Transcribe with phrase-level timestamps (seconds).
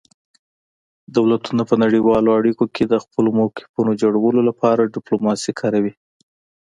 [1.15, 5.93] دولتونه په نړیوالو اړیکو کې د خپلو موقفونو جوړولو لپاره ډیپلوماسي کاروي